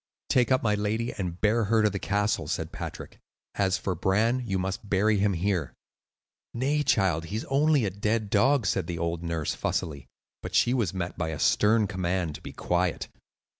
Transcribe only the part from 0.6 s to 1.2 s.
my lady